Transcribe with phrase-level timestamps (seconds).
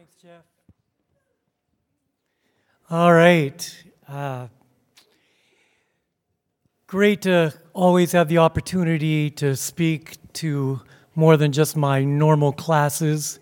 [0.00, 0.44] Thanks, Jeff.
[2.88, 3.84] All right.
[4.08, 4.46] Uh,
[6.86, 10.80] great to always have the opportunity to speak to
[11.14, 13.40] more than just my normal classes.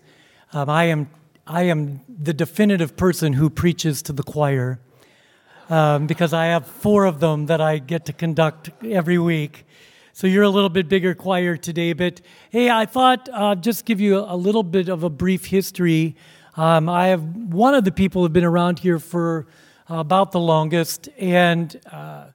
[0.51, 1.09] Um, I am
[1.47, 4.81] I am the definitive person who preaches to the choir
[5.69, 9.65] um, because I have four of them that I get to conduct every week.
[10.11, 12.19] So you're a little bit bigger choir today, but
[12.49, 16.17] hey, I thought uh, just give you a little bit of a brief history.
[16.59, 19.47] Um, I have one of the people who've been around here for
[19.89, 22.25] uh, about the longest, and uh,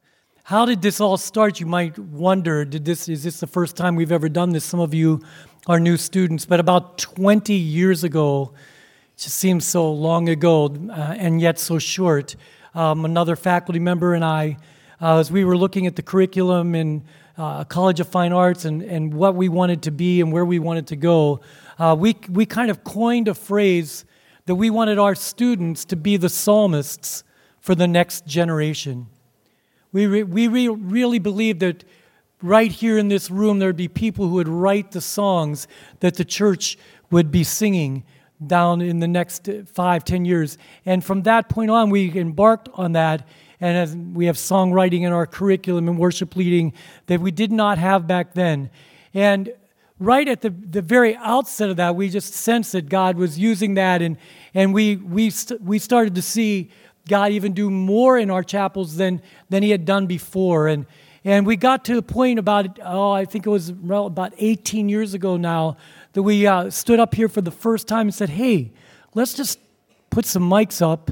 [0.44, 1.60] how did this all start?
[1.60, 2.64] You might wonder.
[2.64, 4.64] Did this is this the first time we've ever done this?
[4.64, 5.20] Some of you
[5.66, 8.54] are new students, but about 20 years ago,
[9.14, 12.34] it just seems so long ago uh, and yet so short.
[12.74, 14.56] Um, another faculty member and I,
[15.02, 17.04] uh, as we were looking at the curriculum in
[17.36, 20.58] uh, College of Fine Arts and, and what we wanted to be and where we
[20.58, 21.42] wanted to go,
[21.78, 24.06] uh, we, we kind of coined a phrase
[24.46, 27.24] that we wanted our students to be the psalmists
[27.60, 29.06] for the next generation.
[29.92, 31.84] We, re, we re, really believe that
[32.42, 35.66] right here in this room there would be people who would write the songs
[36.00, 36.76] that the church
[37.10, 38.04] would be singing
[38.46, 40.58] down in the next five, ten years.
[40.84, 43.26] And from that point on, we embarked on that.
[43.60, 46.74] And as we have songwriting in our curriculum and worship leading
[47.06, 48.68] that we did not have back then.
[49.14, 49.54] And
[50.04, 53.74] right at the, the very outset of that, we just sensed that God was using
[53.74, 54.02] that.
[54.02, 54.16] And,
[54.54, 56.70] and we, we, st- we started to see
[57.08, 60.68] God even do more in our chapels than, than He had done before.
[60.68, 60.86] And,
[61.24, 65.14] and we got to the point about, oh, I think it was about 18 years
[65.14, 65.76] ago now,
[66.12, 68.72] that we uh, stood up here for the first time and said, hey,
[69.14, 69.58] let's just
[70.10, 71.10] put some mics up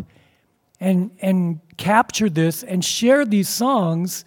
[0.81, 4.25] and, and capture this and share these songs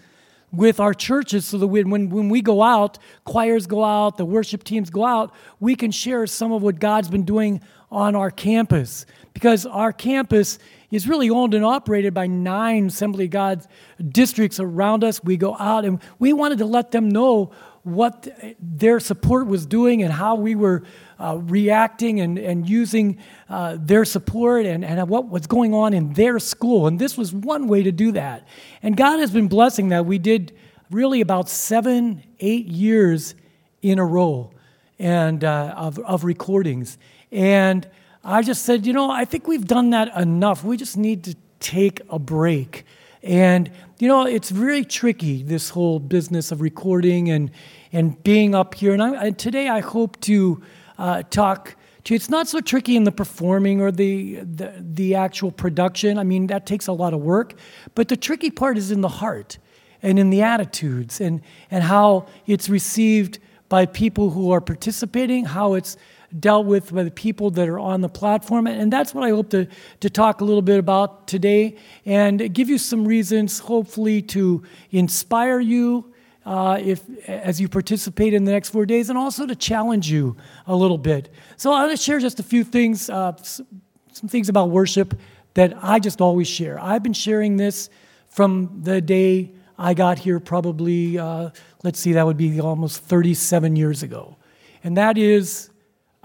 [0.52, 4.64] with our churches so that when, when we go out, choirs go out, the worship
[4.64, 9.06] teams go out, we can share some of what God's been doing on our campus.
[9.34, 10.60] Because our campus
[10.92, 13.68] is really owned and operated by nine Assembly of God
[14.10, 15.24] districts around us.
[15.24, 17.52] We go out and we wanted to let them know
[17.86, 18.28] what
[18.60, 20.82] their support was doing and how we were
[21.20, 26.12] uh, reacting and, and using uh, their support and, and what was going on in
[26.14, 26.88] their school.
[26.88, 28.48] And this was one way to do that.
[28.82, 30.06] And God has been blessing that.
[30.06, 30.56] We did
[30.90, 33.36] really about seven, eight years
[33.84, 34.52] in a row
[34.98, 36.98] and uh, of, of recordings.
[37.32, 37.88] And
[38.24, 40.64] I just said, you know, I think we've done that enough.
[40.64, 42.85] We just need to take a break.
[43.26, 47.50] And, you know, it's very tricky, this whole business of recording and,
[47.92, 48.94] and being up here.
[48.94, 50.62] And, I, today I hope to
[51.00, 52.14] uh, talk to.
[52.14, 56.20] It's not so tricky in the performing or the, the, the actual production.
[56.20, 57.56] I mean, that takes a lot of work.
[57.96, 59.58] But the tricky part is in the heart
[60.04, 65.74] and in the attitudes and, and how it's received by people who are participating, how
[65.74, 65.98] it's
[66.40, 68.68] dealt with by the people that are on the platform.
[68.68, 69.68] And that's what I hope to,
[70.02, 75.60] to talk a little bit about today and give you some reasons, hopefully, to inspire
[75.60, 76.12] you.
[76.46, 80.38] Uh, if as you participate in the next four days, and also to challenge you
[80.68, 81.34] a little bit.
[81.58, 85.20] So I'm going to share just a few things, uh, some things about worship
[85.56, 86.80] that I just always share.
[86.80, 87.90] I've been sharing this
[88.28, 91.50] from the day I got here, probably, uh,
[91.84, 94.38] let's see, that would be almost 37 years ago.
[94.84, 95.70] And that is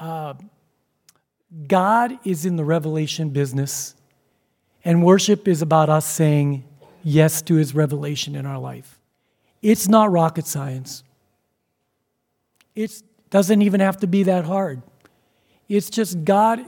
[0.01, 0.39] God
[2.25, 3.95] is in the revelation business,
[4.85, 6.65] and worship is about us saying
[7.03, 8.99] yes to his revelation in our life.
[9.63, 11.05] It's not rocket science.
[12.75, 14.83] It doesn't even have to be that hard.
[15.69, 16.65] It's just God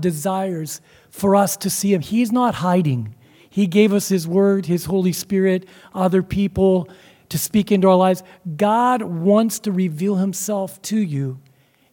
[0.00, 0.80] desires
[1.10, 2.00] for us to see Him.
[2.00, 3.14] He's not hiding.
[3.50, 6.88] He gave us His Word, His Holy Spirit, other people
[7.28, 8.22] to speak into our lives.
[8.56, 11.40] God wants to reveal Himself to you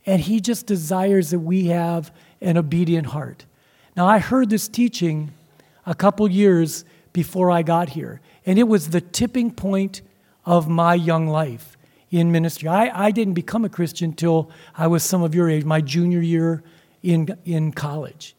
[0.06, 3.46] and he just desires that we have an obedient heart.
[3.96, 5.31] Now, I heard this teaching
[5.86, 6.84] a couple years
[7.14, 10.02] before I got here, and it was the tipping point
[10.46, 11.78] of my young life
[12.12, 12.68] in ministry.
[12.68, 16.22] I, I didn't become a Christian until I was some of your age, my junior
[16.22, 16.64] year
[17.02, 18.35] in, in college.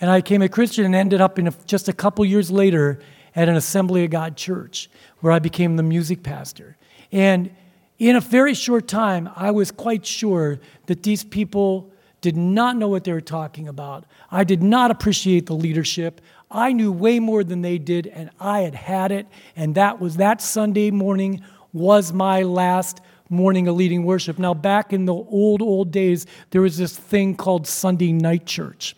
[0.00, 3.00] And I became a Christian and ended up in a, just a couple years later
[3.34, 4.90] at an Assembly of God church
[5.20, 6.76] where I became the music pastor.
[7.12, 7.50] And
[7.98, 11.90] in a very short time, I was quite sure that these people
[12.20, 14.04] did not know what they were talking about.
[14.30, 16.20] I did not appreciate the leadership.
[16.50, 19.26] I knew way more than they did, and I had had it.
[19.54, 24.38] And that was that Sunday morning was my last morning of leading worship.
[24.38, 28.94] Now, back in the old, old days, there was this thing called Sunday night church.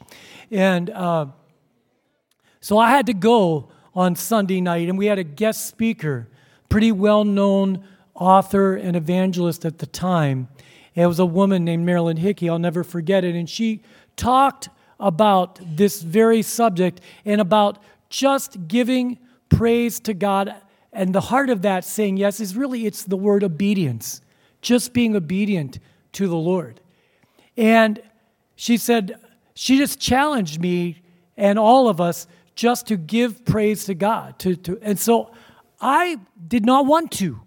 [0.50, 1.26] And uh,
[2.60, 6.28] so I had to go on Sunday night, and we had a guest speaker,
[6.68, 7.84] pretty well known
[8.18, 10.48] author and evangelist at the time.
[10.94, 12.48] It was a woman named Marilyn Hickey.
[12.48, 13.34] I'll never forget it.
[13.34, 13.82] And she
[14.16, 14.68] talked
[14.98, 17.80] about this very subject and about
[18.10, 19.18] just giving
[19.48, 20.54] praise to God.
[20.92, 24.20] And the heart of that saying yes is really it's the word obedience,
[24.60, 25.78] just being obedient
[26.12, 26.80] to the Lord.
[27.56, 28.02] And
[28.56, 29.20] she said,
[29.54, 31.02] she just challenged me
[31.36, 32.26] and all of us
[32.56, 34.38] just to give praise to God.
[34.40, 35.30] To, to, and so
[35.80, 36.18] I
[36.48, 37.40] did not want to.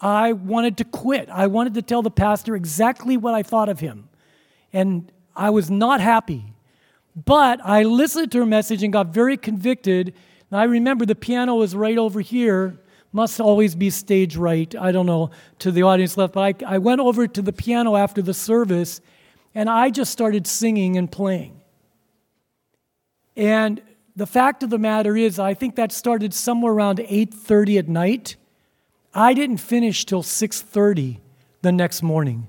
[0.00, 1.28] I wanted to quit.
[1.30, 4.08] I wanted to tell the pastor exactly what I thought of him.
[4.72, 6.52] And I was not happy.
[7.14, 10.14] But I listened to her message and got very convicted.
[10.50, 12.78] And I remember the piano was right over here.
[13.12, 14.74] Must always be stage right.
[14.76, 16.34] I don't know to the audience left.
[16.34, 19.00] But I, I went over to the piano after the service
[19.54, 21.62] and I just started singing and playing.
[23.34, 23.80] And
[24.14, 28.36] the fact of the matter is, I think that started somewhere around 8:30 at night.
[29.16, 31.20] I didn't finish till 6:30
[31.62, 32.48] the next morning.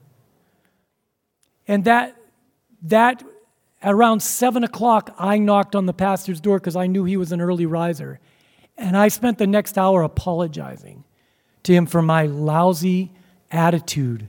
[1.67, 2.15] And that
[2.81, 3.23] that
[3.83, 7.39] around seven o'clock, I knocked on the pastor's door because I knew he was an
[7.39, 8.19] early riser.
[8.77, 11.05] And I spent the next hour apologizing
[11.63, 13.11] to him for my lousy
[13.49, 14.27] attitude.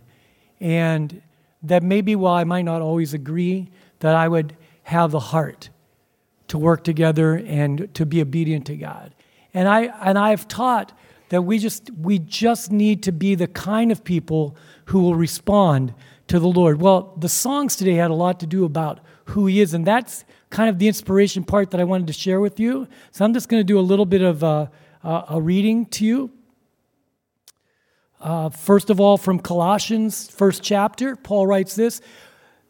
[0.61, 1.21] And
[1.63, 3.69] that maybe while I might not always agree,
[3.99, 5.71] that I would have the heart
[6.47, 9.13] to work together and to be obedient to God.
[9.53, 10.97] And I and I've taught
[11.31, 15.95] that we just we just need to be the kind of people who will respond
[16.29, 16.81] to the Lord.
[16.81, 20.25] Well, the songs today had a lot to do about who he is and that's
[20.51, 22.89] kind of the inspiration part that I wanted to share with you.
[23.11, 24.67] So I'm just going to do a little bit of uh,
[25.05, 26.31] uh, a reading to you.
[28.21, 32.01] Uh, first of all, from Colossians, first chapter, Paul writes this.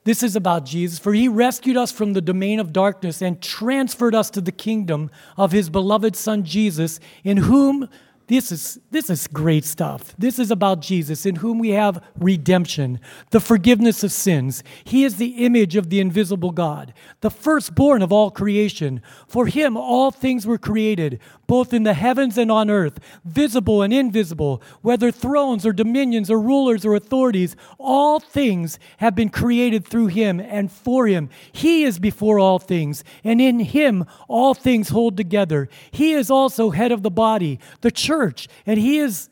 [0.05, 0.99] This is about Jesus.
[0.99, 5.11] For he rescued us from the domain of darkness and transferred us to the kingdom
[5.37, 7.89] of his beloved Son Jesus, in whom
[8.29, 10.15] this is, this is great stuff.
[10.19, 14.63] This is about Jesus, in whom we have redemption, the forgiveness of sins.
[14.85, 16.93] He is the image of the invisible God,
[17.23, 19.01] the firstborn of all creation.
[19.27, 23.95] For him, all things were created, both in the heavens and on earth, visible and
[23.95, 27.57] invisible, whether thrones or dominions or rulers or authorities.
[27.79, 31.31] All things have been created through him and for him.
[31.51, 35.71] He is before all things, and in him all things hold together.
[35.91, 39.29] He is also head of the body, the church church, and he is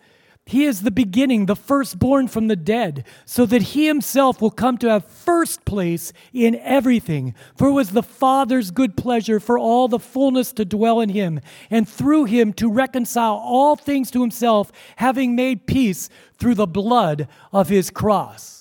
[0.48, 4.78] he is the beginning, the firstborn from the dead, so that he himself will come
[4.78, 7.34] to have first place in everything.
[7.56, 11.40] For it was the Father's good pleasure for all the fullness to dwell in him,
[11.68, 17.26] and through him to reconcile all things to himself, having made peace through the blood
[17.52, 18.55] of his cross.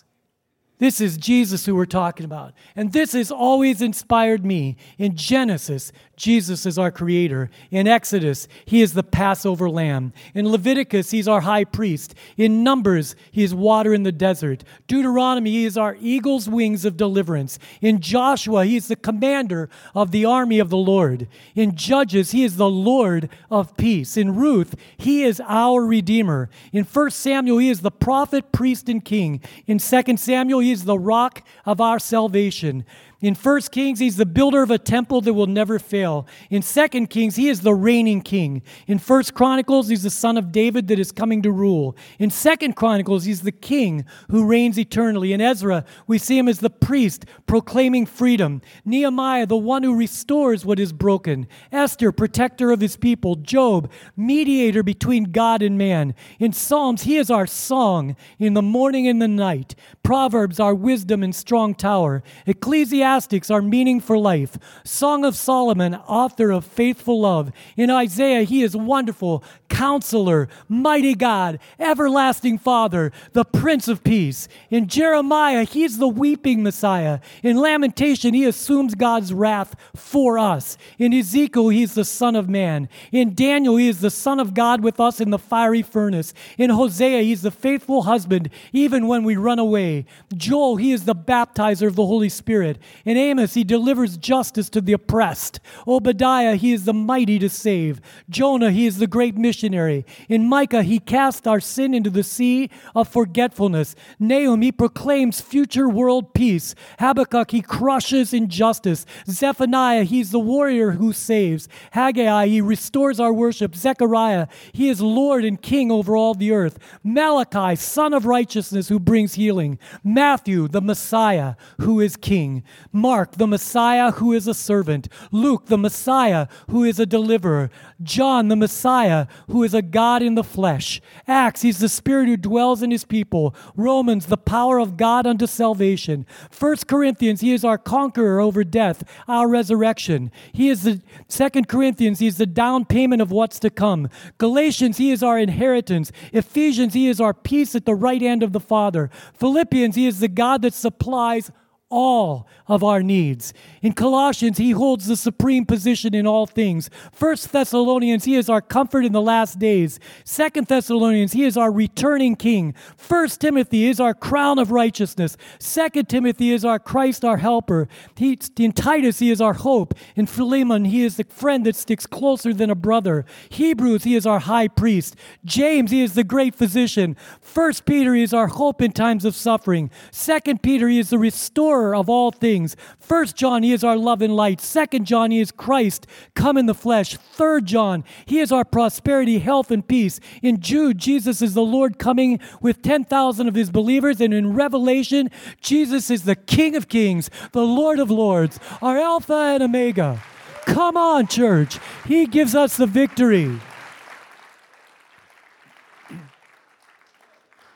[0.78, 2.54] This is Jesus who we're talking about.
[2.76, 4.76] And this has always inspired me.
[4.98, 7.50] In Genesis, Jesus is our creator.
[7.72, 10.12] In Exodus, he is the Passover lamb.
[10.34, 12.14] In Leviticus, he's our high priest.
[12.36, 14.66] In Numbers, he is water in the desert.
[14.88, 17.58] Deuteronomy, he is our eagle's wings of deliverance.
[17.80, 21.28] In Joshua, he is the commander of the army of the Lord.
[21.56, 24.18] In Judges, he is the Lord of peace.
[24.18, 26.50] In Ruth, he is our redeemer.
[26.74, 29.42] In 1 Samuel, he is the prophet, priest, and king.
[29.68, 32.86] In 2 Samuel, is the rock of our salvation.
[33.26, 36.28] In 1 Kings, he's the builder of a temple that will never fail.
[36.52, 38.62] In 2 Kings, he is the reigning king.
[38.86, 41.98] In 1 Chronicles, he's the son of David that is coming to rule.
[42.20, 45.34] In 2 Chronicles, he's the king who reigns eternally.
[45.34, 48.62] In Ezra, we see him as the priest proclaiming freedom.
[48.86, 51.48] Nehemiah, the one who restores what is broken.
[51.72, 53.34] Esther, protector of his people.
[53.38, 56.14] Job, mediator between God and man.
[56.38, 59.74] In Psalms, he is our song in the morning and the night.
[60.04, 62.22] Proverbs, our wisdom and strong tower.
[62.46, 64.58] Ecclesiastes, Our meaning for life.
[64.84, 67.50] Song of Solomon, author of faithful love.
[67.78, 74.50] In Isaiah, he is wonderful, counselor, mighty God, everlasting Father, the Prince of Peace.
[74.70, 77.20] In Jeremiah, he is the weeping Messiah.
[77.42, 80.78] In Lamentation, he assumes God's wrath for us.
[81.00, 82.90] In Ezekiel, he is the Son of Man.
[83.14, 86.34] In Daniel, he is the Son of God with us in the fiery furnace.
[86.58, 90.06] In Hosea, he's the faithful husband, even when we run away.
[90.36, 92.78] Joel, he is the baptizer of the Holy Spirit.
[93.04, 95.60] In Amos, he delivers justice to the oppressed.
[95.88, 98.00] Obadiah, he is the mighty to save.
[98.30, 100.06] Jonah, he is the great missionary.
[100.30, 103.96] In Micah, he casts our sin into the sea of forgetfulness.
[104.20, 106.76] Nahum, he proclaims future world peace.
[107.00, 109.06] Habakkuk, he crushes injustice.
[109.28, 111.68] Zephaniah, he's the warrior who saves.
[111.92, 113.76] Haggai, he restores our worship.
[113.76, 116.80] Zechariah, he is Lord and King over all the earth.
[117.04, 119.80] Malachi, son of righteousness who brings healing.
[120.04, 122.64] Matthew, the Messiah who is King.
[122.96, 125.10] Mark, the Messiah who is a servant.
[125.32, 127.70] Luke, the Messiah who is a deliverer.
[128.02, 131.02] John, the Messiah who is a God in the flesh.
[131.28, 133.54] Acts, he's the Spirit who dwells in his people.
[133.76, 136.26] Romans, the power of God unto salvation.
[136.50, 140.32] First Corinthians, he is our conqueror over death, our resurrection.
[140.54, 144.10] He is the Second Corinthians, he is the down payment of what's to come.
[144.38, 146.12] Galatians, he is our inheritance.
[146.32, 149.10] Ephesians, he is our peace at the right hand of the Father.
[149.34, 151.52] Philippians, he is the God that supplies
[151.90, 153.54] all of our needs.
[153.82, 156.90] In Colossians, he holds the supreme position in all things.
[157.12, 160.00] First Thessalonians, he is our comfort in the last days.
[160.24, 162.74] Second Thessalonians, he is our returning king.
[162.98, 165.38] First Timothy is our crown of righteousness.
[165.60, 167.88] Second Timothy is our Christ, our helper.
[168.16, 169.94] He, in Titus, he is our hope.
[170.16, 173.26] In Philemon, he is the friend that sticks closer than a brother.
[173.50, 175.16] Hebrews, he is our high priest.
[175.46, 177.16] James, he is the great physician.
[177.40, 179.92] First Peter, he is our hope in times of suffering.
[180.10, 182.76] Second Peter, he is the restorer restorer of all things.
[183.00, 184.62] First John, he is our love and light.
[184.62, 187.18] Second John, he is Christ come in the flesh.
[187.18, 190.20] Third John, he is our prosperity, health, and peace.
[190.42, 194.22] In Jude, Jesus is the Lord coming with 10,000 of his believers.
[194.22, 195.30] And in Revelation,
[195.62, 200.22] Jesus is the King of kings, the Lord of lords, our Alpha and Omega.
[200.66, 201.80] Come on, church.
[202.08, 203.60] He gives us the victory.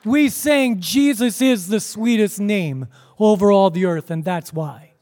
[0.06, 2.88] We sang Jesus is the sweetest name
[3.20, 4.94] over all the earth, and that's why.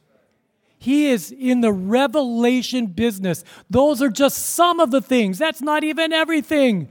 [0.79, 3.43] He is in the revelation business.
[3.69, 5.37] Those are just some of the things.
[5.37, 6.89] That's not even everything.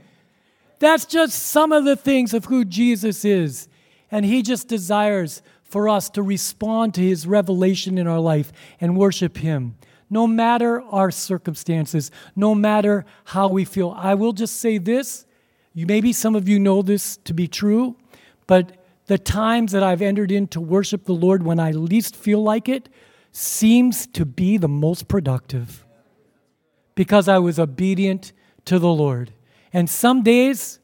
[0.79, 3.67] That's just some of the things of who Jesus is.
[4.11, 8.97] And He just desires for us to respond to His revelation in our life and
[8.97, 9.75] worship Him.
[10.09, 13.93] No matter our circumstances, no matter how we feel.
[13.97, 15.25] I will just say this.
[15.77, 17.97] You, maybe some of you know this to be true,
[18.47, 18.71] but
[19.05, 22.67] the times that I've entered in to worship the Lord when I least feel like
[22.67, 22.89] it
[23.31, 25.85] seems to be the most productive
[26.95, 28.33] because I was obedient
[28.65, 29.33] to the Lord.
[29.71, 30.79] And some days,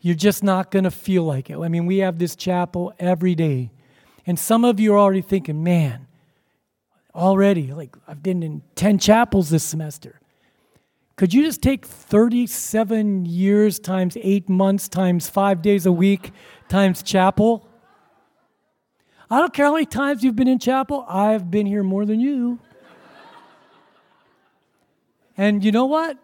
[0.00, 1.58] you're just not going to feel like it.
[1.58, 3.72] I mean, we have this chapel every day.
[4.28, 6.06] And some of you are already thinking, man,
[7.16, 10.20] already, like I've been in 10 chapels this semester.
[11.16, 16.30] Could you just take 37 years times eight months times five days a week
[16.68, 17.66] times chapel?
[19.30, 22.20] I don't care how many times you've been in chapel, I've been here more than
[22.20, 22.58] you.
[25.38, 26.18] and you know what?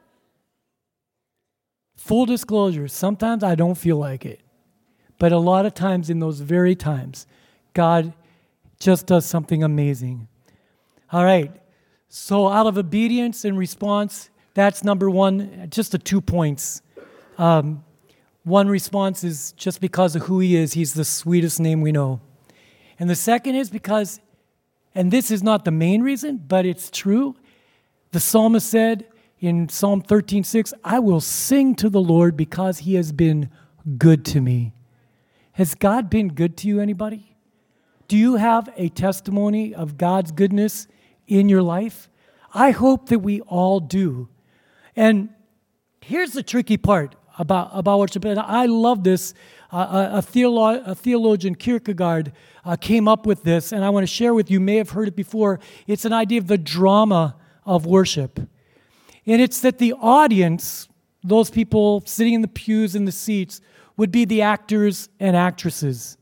[1.97, 4.41] Full disclosure, sometimes I don't feel like it.
[5.19, 7.27] But a lot of times, in those very times,
[7.75, 8.13] God
[8.79, 10.29] just does something amazing.
[11.13, 11.53] All right.
[12.09, 16.83] So, out of obedience and response, that's number one, just the two points.
[17.39, 17.85] Um,
[18.45, 22.21] one response is just because of who he is, he's the sweetest name we know.
[22.99, 24.21] And the second is because,
[24.95, 27.37] and this is not the main reason, but it's true.
[28.11, 29.07] The psalmist said
[29.39, 33.49] in Psalm 13:6, I will sing to the Lord because he has been
[33.97, 34.73] good to me.
[35.53, 37.37] Has God been good to you, anybody?
[38.09, 40.87] Do you have a testimony of God's goodness
[41.27, 42.09] in your life?
[42.53, 44.29] I hope that we all do.
[44.97, 45.31] And
[46.01, 48.25] here's the tricky part about, about worship.
[48.25, 49.35] And I love this.
[49.71, 52.33] Uh, a, theolo- a, theologian, Kierkegaard,
[52.65, 54.59] uh, came up with this, and I want to share with you.
[54.59, 54.61] you.
[54.61, 55.61] May have heard it before.
[55.87, 58.39] It's an idea of the drama of worship.
[59.25, 60.89] And it's that the audience,
[61.25, 63.63] those people sitting in the pews and the seats,
[63.97, 66.19] would be the actors and actresses.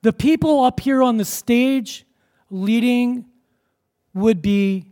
[0.00, 2.06] The people up here on the stage
[2.48, 3.26] leading
[4.14, 4.86] would be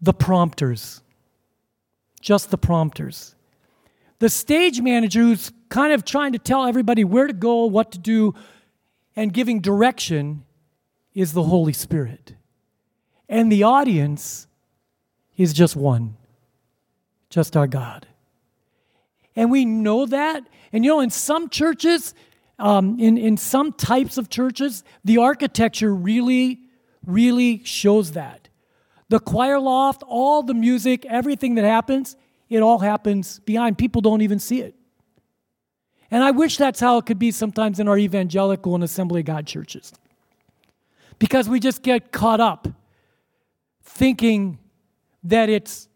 [0.00, 1.00] the prompters
[2.26, 3.36] just the prompters.
[4.18, 8.00] The stage manager who's kind of trying to tell everybody where to go, what to
[8.00, 8.34] do,
[9.14, 10.42] and giving direction
[11.14, 12.34] is the Holy Spirit.
[13.28, 14.48] And the audience
[15.36, 16.16] is just one,
[17.30, 18.08] just our God.
[19.36, 20.42] And we know that.
[20.72, 22.12] And you know, in some churches,
[22.58, 26.58] um, in, in some types of churches, the architecture really,
[27.06, 28.45] really shows that
[29.08, 32.16] the choir loft, all the music, everything that happens,
[32.48, 33.78] it all happens behind.
[33.78, 34.74] People don't even see it.
[36.10, 39.26] And I wish that's how it could be sometimes in our evangelical and Assembly of
[39.26, 39.92] God churches.
[41.18, 42.68] Because we just get caught up
[43.82, 44.58] thinking
[45.24, 45.88] that it's,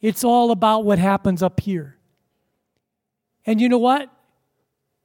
[0.00, 1.96] it's all about what happens up here.
[3.46, 4.10] And you know what?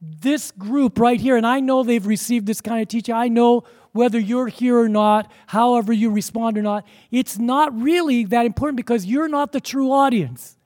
[0.05, 3.15] This group right here, and I know they've received this kind of teaching.
[3.15, 8.25] I know whether you're here or not, however you respond or not, it's not really
[8.25, 10.57] that important because you're not the true audience.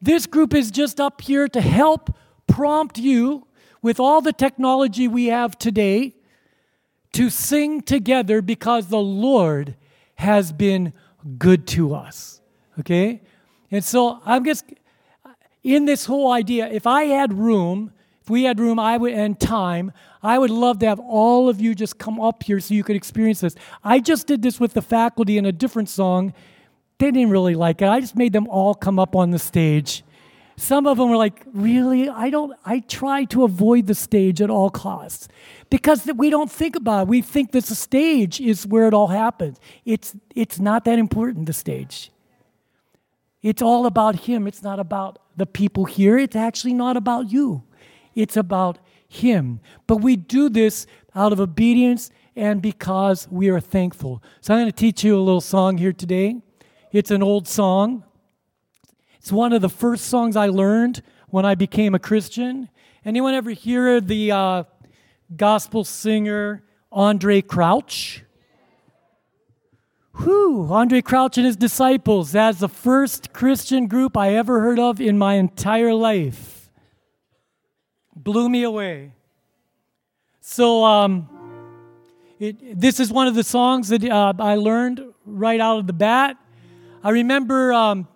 [0.00, 3.46] This group is just up here to help prompt you
[3.82, 6.14] with all the technology we have today
[7.12, 9.74] to sing together because the Lord
[10.14, 10.92] has been
[11.38, 12.40] good to us.
[12.78, 13.20] Okay?
[13.70, 14.64] And so I'm just
[15.64, 17.92] in this whole idea, if I had room,
[18.26, 21.60] if we had room, I would and time, I would love to have all of
[21.60, 23.54] you just come up here so you could experience this.
[23.84, 26.34] I just did this with the faculty in a different song.
[26.98, 27.88] They didn't really like it.
[27.88, 30.02] I just made them all come up on the stage.
[30.56, 32.08] Some of them were like, "Really?
[32.08, 35.28] I don't I try to avoid the stage at all costs."
[35.70, 37.08] Because we don't think about it.
[37.08, 39.60] We think that the stage is where it all happens.
[39.84, 42.10] It's it's not that important the stage.
[43.40, 44.48] It's all about him.
[44.48, 46.18] It's not about the people here.
[46.18, 47.62] It's actually not about you.
[48.16, 49.60] It's about him.
[49.86, 54.22] But we do this out of obedience and because we are thankful.
[54.40, 56.42] So I'm going to teach you a little song here today.
[56.90, 58.04] It's an old song.
[59.18, 62.68] It's one of the first songs I learned when I became a Christian.
[63.04, 64.64] Anyone ever hear the uh,
[65.34, 68.22] gospel singer Andre Crouch?
[70.18, 72.32] Whew, Andre Crouch and his disciples.
[72.32, 76.55] That's the first Christian group I ever heard of in my entire life.
[78.16, 79.12] Blew me away.
[80.40, 81.28] So, um,
[82.38, 85.92] it, this is one of the songs that uh, I learned right out of the
[85.92, 86.36] bat.
[87.02, 88.08] I remember um,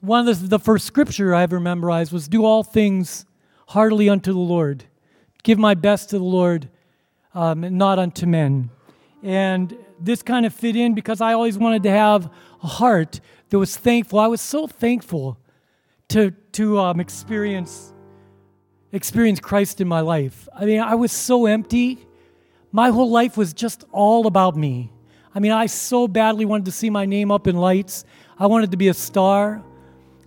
[0.00, 3.24] one of the, the first scripture I ever memorized was Do all things
[3.68, 4.84] heartily unto the Lord.
[5.42, 6.68] Give my best to the Lord,
[7.34, 8.70] um, not unto men.
[9.22, 12.30] And this kind of fit in because I always wanted to have
[12.62, 14.18] a heart that was thankful.
[14.18, 15.38] I was so thankful
[16.08, 17.91] to, to um, experience,
[18.92, 20.48] experience Christ in my life.
[20.54, 22.06] I mean, I was so empty.
[22.70, 24.92] My whole life was just all about me.
[25.34, 28.04] I mean, I so badly wanted to see my name up in lights.
[28.38, 29.62] I wanted to be a star.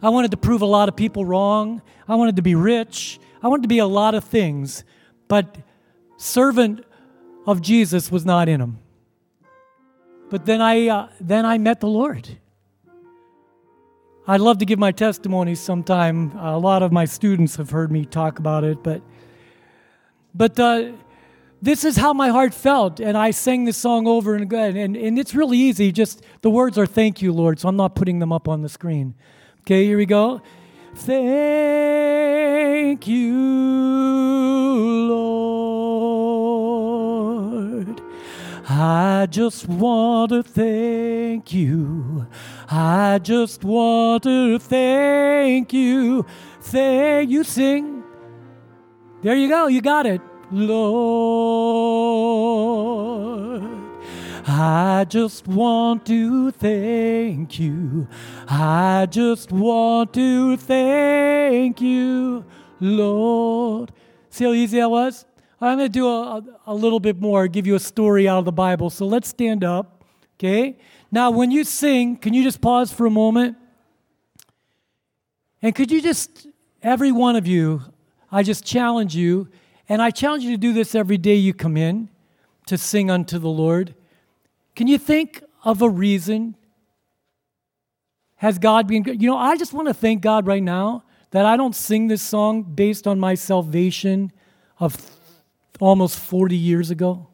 [0.02, 1.82] I wanted to prove a lot of people wrong.
[2.08, 3.20] I wanted to be rich.
[3.42, 4.84] I wanted to be a lot of things.
[5.28, 5.58] But
[6.18, 6.84] servant
[7.46, 8.80] of Jesus was not in him.
[10.30, 12.38] But then I, uh, then I met the Lord.
[14.28, 16.32] I'd love to give my testimony sometime.
[16.38, 19.04] A lot of my students have heard me talk about it, but,
[20.34, 20.94] but uh,
[21.62, 23.00] this is how my heart felt.
[23.00, 24.78] And I sang this song over and again.
[24.78, 25.92] And, and it's really easy.
[25.92, 27.60] Just the words are thank you, Lord.
[27.60, 29.14] So I'm not putting them up on the screen.
[29.62, 30.42] Okay, here we go.
[30.96, 31.28] Thank
[33.08, 33.38] you,
[35.08, 35.55] Lord.
[38.88, 42.28] I just want to thank you.
[42.70, 46.24] I just want to thank you.
[46.62, 48.04] Thank you, sing.
[49.24, 50.22] There you go, you got it.
[50.52, 50.84] Lord,
[54.46, 58.08] I just want to thank you.
[58.48, 62.46] I just want to thank you,
[62.80, 63.92] Lord.
[64.30, 65.26] See how easy that was?
[65.62, 68.46] I'm going to do a, a little bit more, give you a story out of
[68.46, 68.90] the Bible.
[68.90, 70.04] So let's stand up,
[70.38, 70.78] okay?
[71.12, 73.58] Now, when you sing, can you just pause for a moment?
[75.62, 76.48] And could you just,
[76.84, 77.82] every one of you,
[78.32, 79.48] I just challenge you,
[79.88, 82.10] and I challenge you to do this every day you come in
[82.66, 83.96] to sing unto the Lord.
[84.76, 86.56] Can you think of a reason?
[88.38, 89.22] Has God been good?
[89.22, 92.22] You know, I just want to thank God right now that I don't sing this
[92.22, 94.32] song based on my salvation
[94.80, 94.96] of
[95.80, 97.28] almost 40 years ago,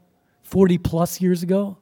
[0.43, 1.77] 40 plus years ago.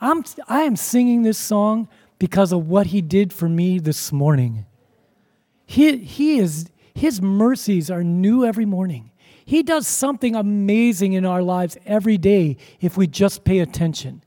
[0.00, 1.88] I'm, I am singing this song
[2.18, 4.66] because of what he did for me this morning.
[5.66, 9.10] He, he is, his mercies are new every morning.
[9.44, 14.22] He does something amazing in our lives every day if we just pay attention.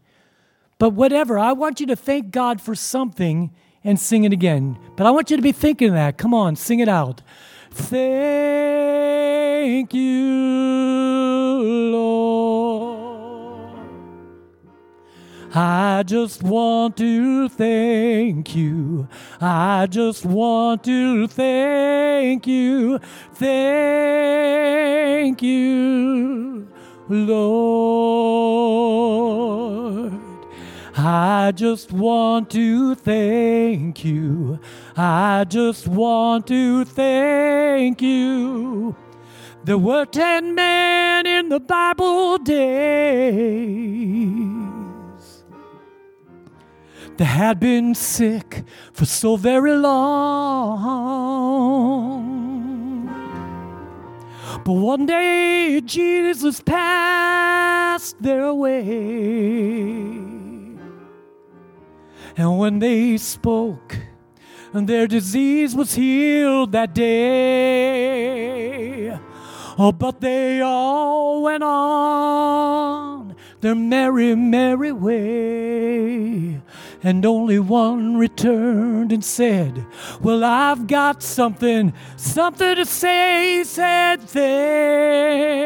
[0.80, 3.52] But whatever, I want you to thank God for something
[3.84, 4.78] and sing it again.
[4.96, 6.18] But I want you to be thinking that.
[6.18, 7.22] Come on, sing it out.
[7.72, 8.73] Thank
[9.94, 10.32] you,
[11.92, 13.04] Lord.
[15.56, 19.08] I just want to thank you.
[19.40, 22.98] I just want to thank you.
[23.34, 23.54] Thank
[25.44, 26.68] you,
[27.08, 28.44] Lord.
[30.96, 34.60] I just want to thank you.
[34.98, 38.96] I just want to thank you.
[39.66, 42.64] There were ten men in the Bible days
[47.16, 51.14] that had been sick for so very long.
[54.66, 59.14] But one day Jesus passed their way.
[62.36, 63.98] And when they spoke,
[64.74, 68.24] their disease was healed that day.
[69.78, 76.62] Oh, but they all went on their merry, merry way.
[77.02, 79.86] And only one returned and said,
[80.22, 85.64] Well, I've got something, something to say, said they.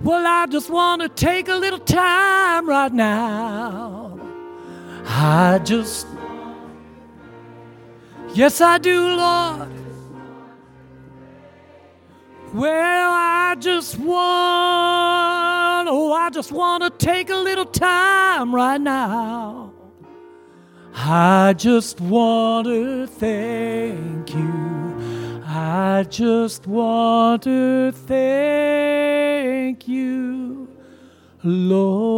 [0.00, 4.18] Well, I just want to take a little time right now.
[5.04, 6.06] I just,
[8.34, 9.81] yes, I do, Lord.
[12.52, 19.72] Well, I just want, oh, I just want to take a little time right now.
[20.94, 25.42] I just want to thank you.
[25.46, 30.68] I just want to thank you,
[31.42, 32.12] Lord.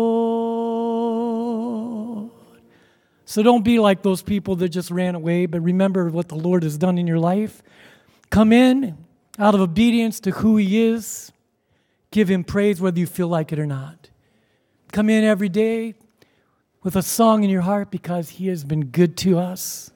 [3.25, 6.65] So don't be like those people that just ran away, but remember what the Lord
[6.65, 7.63] has done in your life.
[8.31, 9.04] Come in
[9.39, 11.33] out of obedience to who He is.
[12.11, 14.11] Give Him praise whether you feel like it or not.
[14.93, 15.95] Come in every day
[16.83, 19.91] with a song in your heart because He has been good to us.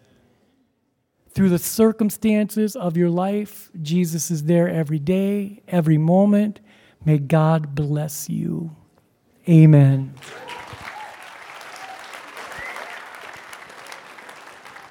[1.31, 6.59] Through the circumstances of your life, Jesus is there every day, every moment.
[7.05, 8.75] May God bless you.
[9.49, 10.15] Amen.